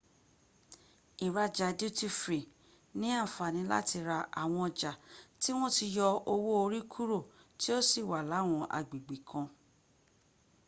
ìraja 1.25 1.67
duty 1.79 2.07
free 2.19 2.45
ni 2.99 3.07
àǹfàní 3.21 3.61
láti 3.71 3.97
ra 4.07 4.17
àwọn 4.41 4.61
ọjà 4.69 4.91
tí 5.41 5.49
wọ́n 5.57 5.73
ti 5.77 5.85
yọ 5.97 6.07
owó 6.31 6.51
orí 6.63 6.79
kúrò 6.93 7.19
tí 7.59 7.67
ó 7.77 7.79
sì 7.89 8.01
wà 8.09 8.19
láwọn 8.31 8.61
agbègbè 8.77 9.15
kan 9.29 9.47